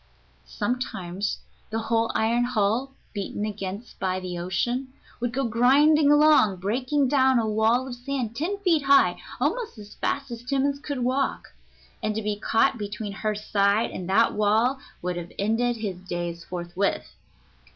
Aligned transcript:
Sometimes 0.47 1.37
the 1.69 1.77
whole 1.77 2.11
iron 2.15 2.43
hull, 2.43 2.95
beaten 3.13 3.45
against 3.45 3.99
by 3.99 4.19
the 4.19 4.35
ocean, 4.39 4.91
would 5.19 5.31
go 5.31 5.43
grinding 5.43 6.11
along, 6.11 6.55
breaking 6.55 7.07
down 7.07 7.37
a 7.37 7.47
wall 7.47 7.87
of 7.87 7.93
sand 7.93 8.35
ten 8.35 8.57
feet 8.61 8.81
high, 8.85 9.21
almost 9.39 9.77
as 9.77 9.93
fast 9.93 10.31
as 10.31 10.41
Timmans 10.43 10.79
could 10.81 11.03
walk. 11.03 11.53
And 12.01 12.15
to 12.15 12.23
be 12.23 12.35
caught 12.39 12.79
between 12.79 13.11
her 13.13 13.35
side 13.35 13.91
and 13.91 14.09
that 14.09 14.33
wall 14.33 14.79
would 15.03 15.17
have 15.17 15.31
ended 15.37 15.75
his 15.77 15.97
days 15.97 16.43
forthwith. 16.45 17.11